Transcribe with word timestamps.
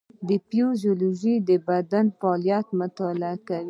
فیزیولوژي 0.49 1.33
د 1.47 1.49
بدن 1.67 2.05
فعالیت 2.19 2.67
مطالعه 2.81 3.37
کوي 3.47 3.59